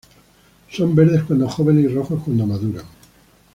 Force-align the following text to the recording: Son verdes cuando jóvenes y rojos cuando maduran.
Son 0.71 0.95
verdes 0.95 1.21
cuando 1.21 1.47
jóvenes 1.47 1.83
y 1.85 1.93
rojos 1.93 2.23
cuando 2.23 2.47
maduran. 2.47 2.85